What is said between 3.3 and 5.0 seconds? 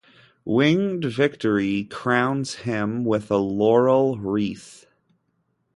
laurel wreath.